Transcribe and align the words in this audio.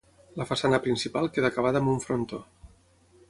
La 0.41 0.45
façana 0.51 0.79
principal 0.85 1.29
queda 1.37 1.51
acabada 1.53 1.83
amb 1.83 1.93
un 1.93 2.03
frontó. 2.09 2.41